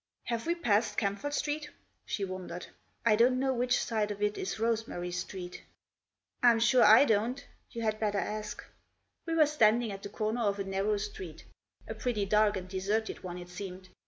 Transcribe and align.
"Have 0.31 0.47
we 0.47 0.55
passed 0.55 0.97
Camford 0.97 1.31
Street?" 1.35 1.69
she 2.07 2.25
wondered." 2.25 2.65
I 3.05 3.15
don't 3.15 3.37
know 3.37 3.53
which 3.53 3.79
side 3.79 4.09
of 4.09 4.19
it 4.19 4.35
is 4.35 4.59
Rosemary 4.59 5.11
Street"" 5.11 5.61
Fm 6.43 6.59
sure 6.59 6.81
I 6.83 7.05
don't. 7.05 7.45
You 7.69 7.83
had 7.83 7.99
better 7.99 8.17
ask." 8.17 8.65
We 9.27 9.35
were 9.35 9.45
standing 9.45 9.91
at 9.91 10.01
the 10.01 10.09
corner 10.09 10.41
of 10.41 10.57
a 10.57 10.63
narrow 10.63 10.97
street, 10.97 11.45
a 11.87 11.93
pretty 11.93 12.25
dark 12.25 12.57
and 12.57 12.67
deserted 12.67 13.21
one 13.21 13.37
it 13.37 13.49
seemed. 13.49 13.89